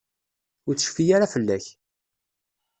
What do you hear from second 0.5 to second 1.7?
Ur tecfi ara fell-ak.